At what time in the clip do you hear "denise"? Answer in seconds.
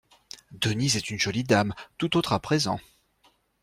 0.49-0.95